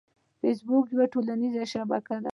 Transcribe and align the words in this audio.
فېسبوک 0.39 0.85
یوه 0.93 1.05
ټولنیزه 1.13 1.63
شبکه 1.73 2.15
ده 2.23 2.29